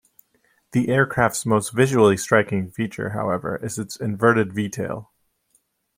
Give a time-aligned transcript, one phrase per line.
[0.71, 5.11] The aircraft's most visually striking feature, however, is its inverted V-tail.